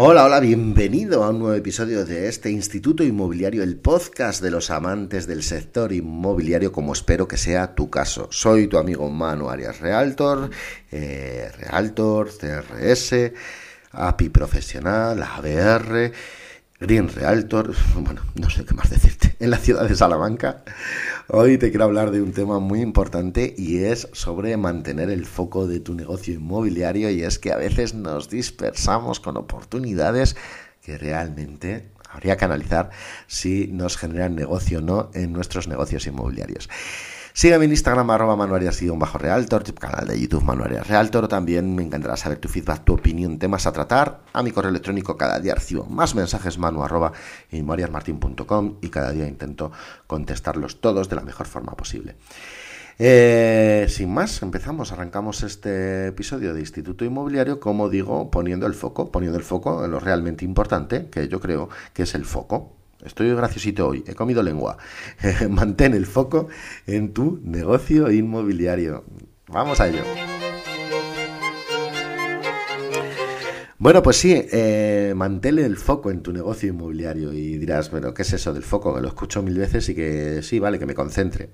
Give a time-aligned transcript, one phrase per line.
[0.00, 4.70] Hola, hola, bienvenido a un nuevo episodio de este Instituto Inmobiliario, el podcast de los
[4.70, 8.28] amantes del sector inmobiliario, como espero que sea tu caso.
[8.30, 10.50] Soy tu amigo Manu Arias Realtor,
[10.92, 13.32] eh, Realtor, CRS,
[13.90, 16.12] API Profesional, ABR,
[16.80, 20.62] Green Realtor, bueno, no sé qué más decirte, en la ciudad de Salamanca.
[21.26, 25.66] Hoy te quiero hablar de un tema muy importante y es sobre mantener el foco
[25.66, 30.36] de tu negocio inmobiliario y es que a veces nos dispersamos con oportunidades
[30.80, 32.90] que realmente habría que analizar
[33.26, 36.68] si nos generan negocio o no en nuestros negocios inmobiliarios.
[37.38, 41.28] Sígueme en Instagram, arroba bajo realtor canal de YouTube Manuarias Realtor.
[41.28, 44.22] También me encantará saber tu feedback, tu opinión, temas a tratar.
[44.32, 47.12] A mi correo electrónico cada día recibo más mensajes manu arroba
[47.52, 47.62] y
[48.88, 49.70] cada día intento
[50.08, 52.16] contestarlos todos de la mejor forma posible.
[52.98, 59.12] Eh, sin más, empezamos, arrancamos este episodio de Instituto Inmobiliario, como digo, poniendo el foco,
[59.12, 63.32] poniendo el foco en lo realmente importante, que yo creo que es el foco, Estoy
[63.34, 64.76] graciosito hoy, he comido lengua.
[65.48, 66.48] Mantén el foco
[66.86, 69.04] en tu negocio inmobiliario.
[69.46, 70.02] Vamos a ello.
[73.80, 78.22] Bueno, pues sí, eh, mantén el foco en tu negocio inmobiliario y dirás, bueno, ¿qué
[78.22, 78.92] es eso del foco?
[78.92, 81.50] Que lo escucho mil veces y que sí, vale, que me concentre.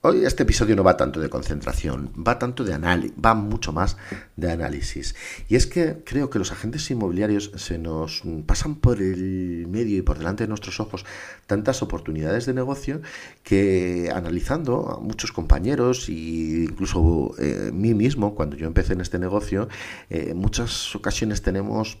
[0.00, 3.96] Hoy este episodio no va tanto de concentración, va tanto de análisis, va mucho más
[4.36, 5.16] de análisis.
[5.48, 10.02] Y es que creo que los agentes inmobiliarios se nos pasan por el medio y
[10.02, 11.04] por delante de nuestros ojos
[11.48, 13.02] tantas oportunidades de negocio
[13.42, 19.18] que analizando a muchos compañeros e incluso eh, mí mismo, cuando yo empecé en este
[19.18, 19.68] negocio,
[20.10, 21.98] eh, en muchas ocasiones tenemos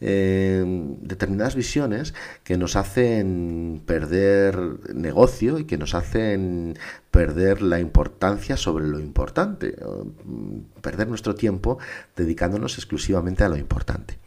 [0.00, 0.64] eh,
[1.02, 4.58] determinadas visiones que nos hacen perder
[4.92, 6.76] negocio y que nos hacen
[7.18, 9.74] perder la importancia sobre lo importante,
[10.24, 11.80] mm, perder nuestro tiempo
[12.14, 14.20] dedicándonos exclusivamente a lo importante.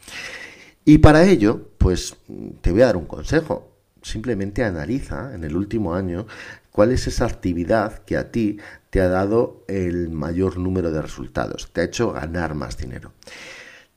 [0.84, 2.16] Y para ello, pues
[2.60, 3.72] te voy a dar un consejo.
[4.02, 6.26] Simplemente analiza en el último año
[6.70, 8.58] cuál es esa actividad que a ti
[8.90, 13.12] te ha dado el mayor número de resultados, te ha hecho ganar más dinero.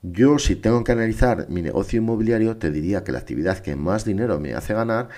[0.01, 4.05] Yo, si tengo que analizar mi negocio inmobiliario, te diría que la actividad que más
[4.05, 5.09] dinero me hace ganar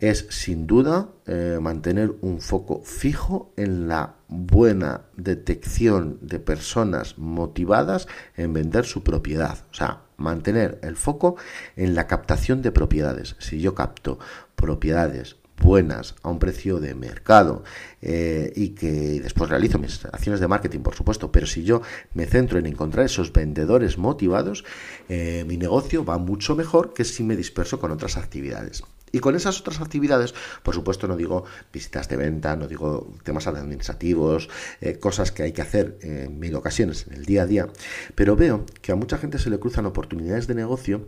[0.00, 8.06] es, sin duda, eh, mantener un foco fijo en la buena detección de personas motivadas
[8.36, 9.58] en vender su propiedad.
[9.70, 11.36] O sea, mantener el foco
[11.76, 13.36] en la captación de propiedades.
[13.38, 14.18] Si yo capto
[14.56, 17.64] propiedades buenas a un precio de mercado
[18.02, 21.82] eh, y que después realizo mis acciones de marketing, por supuesto, pero si yo
[22.12, 24.64] me centro en encontrar esos vendedores motivados,
[25.08, 28.82] eh, mi negocio va mucho mejor que si me disperso con otras actividades.
[29.14, 33.46] Y con esas otras actividades, por supuesto, no digo visitas de venta, no digo temas
[33.46, 34.48] administrativos,
[34.80, 37.68] eh, cosas que hay que hacer en mil ocasiones en el día a día,
[38.16, 41.06] pero veo que a mucha gente se le cruzan oportunidades de negocio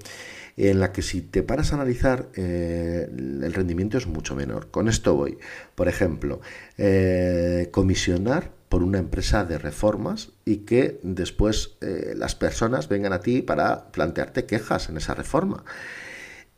[0.56, 4.70] en la que si te paras a analizar eh, el rendimiento es mucho menor.
[4.70, 5.38] Con esto voy.
[5.74, 6.40] Por ejemplo,
[6.78, 13.20] eh, comisionar por una empresa de reformas y que después eh, las personas vengan a
[13.20, 15.64] ti para plantearte quejas en esa reforma.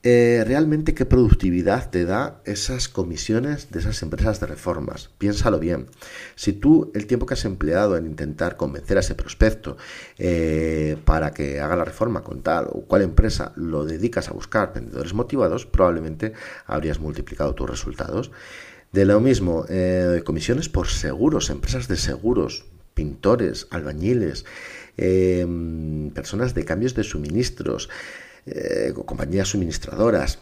[0.05, 5.11] Eh, realmente qué productividad te da esas comisiones de esas empresas de reformas.
[5.19, 5.87] Piénsalo bien.
[6.37, 9.77] Si tú el tiempo que has empleado en intentar convencer a ese prospecto
[10.17, 14.73] eh, para que haga la reforma con tal o cual empresa lo dedicas a buscar
[14.73, 16.33] vendedores motivados, probablemente
[16.67, 18.31] habrías multiplicado tus resultados.
[18.93, 24.45] De lo mismo, eh, comisiones por seguros, empresas de seguros, pintores, albañiles,
[26.15, 27.89] personas de cambios de suministros.
[28.51, 30.39] Eh, compañías suministradoras.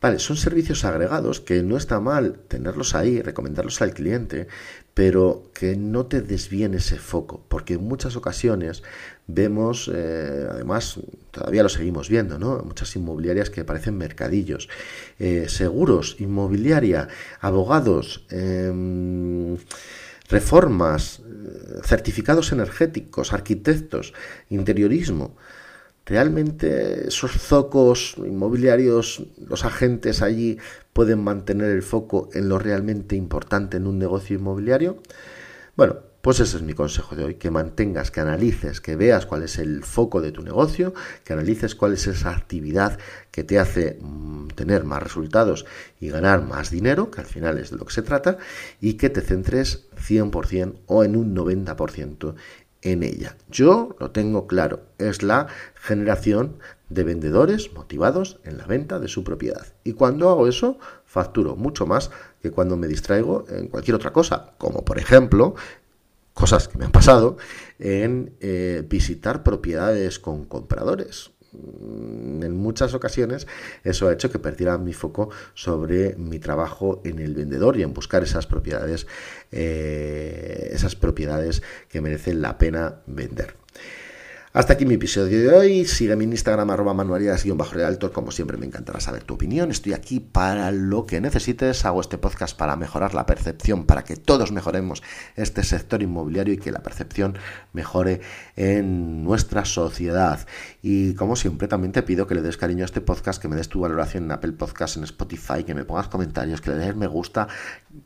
[0.00, 4.46] Vale, son servicios agregados que no está mal tenerlos ahí, recomendarlos al cliente,
[4.92, 8.82] pero que no te desvíen ese foco, porque en muchas ocasiones
[9.26, 12.58] vemos, eh, además todavía lo seguimos viendo, ¿no?
[12.58, 14.68] Muchas inmobiliarias que parecen mercadillos,
[15.18, 17.08] eh, seguros, inmobiliaria,
[17.40, 19.56] abogados, em,
[20.28, 21.22] reformas,
[21.84, 24.12] certificados energéticos, arquitectos,
[24.50, 25.36] interiorismo.
[26.06, 30.56] ¿Realmente esos zocos inmobiliarios, los agentes allí
[30.92, 35.02] pueden mantener el foco en lo realmente importante en un negocio inmobiliario?
[35.76, 39.42] Bueno, pues ese es mi consejo de hoy, que mantengas, que analices, que veas cuál
[39.42, 40.94] es el foco de tu negocio,
[41.24, 42.98] que analices cuál es esa actividad
[43.32, 45.66] que te hace mm, tener más resultados
[46.00, 48.38] y ganar más dinero, que al final es de lo que se trata,
[48.80, 52.34] y que te centres 100% o en un 90%
[52.82, 53.36] en ella.
[53.48, 56.58] Yo lo tengo claro, es la generación
[56.88, 59.66] de vendedores motivados en la venta de su propiedad.
[59.84, 64.52] Y cuando hago eso, facturo mucho más que cuando me distraigo en cualquier otra cosa,
[64.58, 65.54] como por ejemplo,
[66.32, 67.38] cosas que me han pasado,
[67.78, 71.30] en eh, visitar propiedades con compradores.
[71.80, 73.46] Mm, en muchas ocasiones
[73.84, 77.94] eso ha hecho que perdiera mi foco sobre mi trabajo en el vendedor y en
[77.94, 79.06] buscar esas propiedades,
[79.52, 83.54] eh, esas propiedades que merecen la pena vender.
[84.56, 85.84] Hasta aquí mi episodio de hoy.
[85.84, 88.10] Sígueme en Instagram arroba manualidades-realtor.
[88.10, 89.70] Como siempre me encantará saber tu opinión.
[89.70, 91.84] Estoy aquí para lo que necesites.
[91.84, 95.02] Hago este podcast para mejorar la percepción, para que todos mejoremos
[95.34, 97.36] este sector inmobiliario y que la percepción
[97.74, 98.22] mejore
[98.56, 100.46] en nuestra sociedad.
[100.80, 103.56] Y como siempre también te pido que le des cariño a este podcast, que me
[103.56, 106.96] des tu valoración en Apple Podcast, en Spotify, que me pongas comentarios, que le des
[106.96, 107.46] me gusta,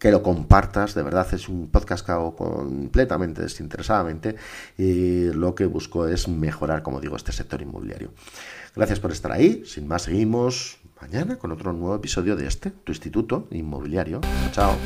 [0.00, 0.96] que lo compartas.
[0.96, 4.34] De verdad es un podcast que hago completamente desinteresadamente
[4.76, 8.12] y lo que busco es mejorar, como digo, este sector inmobiliario.
[8.74, 9.62] Gracias por estar ahí.
[9.66, 14.20] Sin más, seguimos mañana con otro nuevo episodio de este, tu instituto inmobiliario.
[14.52, 14.76] Chao.